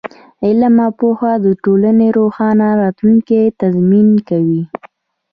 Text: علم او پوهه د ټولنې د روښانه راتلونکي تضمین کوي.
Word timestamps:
علم 0.45 0.75
او 0.85 0.91
پوهه 0.99 1.31
د 1.45 1.47
ټولنې 1.63 2.07
د 2.11 2.15
روښانه 2.19 2.67
راتلونکي 2.81 3.41
تضمین 3.61 4.09
کوي. 4.29 4.63